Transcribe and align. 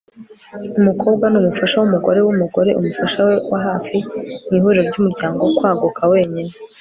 umukobwa 0.79 1.25
ni 1.29 1.37
umufasha 1.41 1.75
w'umugore 1.77 2.19
w'umugore, 2.21 2.69
umufasha 2.79 3.19
we 3.27 3.35
wa 3.51 3.59
hafi 3.67 3.95
mu 4.49 4.53
ihuriro 4.57 4.83
ry'umuryango, 4.89 5.41
kwaguka 5.57 6.01
wenyine 6.11 6.51